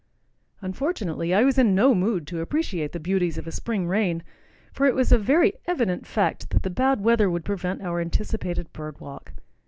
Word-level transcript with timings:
Unfortunately, 0.61 1.31
I 1.31 1.43
was 1.43 1.59
in 1.59 1.75
no 1.75 1.93
mood 1.93 2.25
to 2.25 2.41
appreciate 2.41 2.91
the 2.91 2.99
beauties 2.99 3.37
of 3.37 3.45
a 3.45 3.51
spring 3.51 3.87
rain, 3.87 4.23
for 4.73 4.87
it 4.87 4.95
was 4.95 5.11
a 5.11 5.17
very 5.19 5.53
evident 5.67 6.07
fact 6.07 6.49
that 6.49 6.63
the 6.63 6.71
bad 6.71 7.01
weather 7.01 7.29
would 7.29 7.45
prevent 7.45 7.83
our 7.83 8.01
anticipated 8.01 8.73
bird 8.73 8.99
walk. 8.99 9.33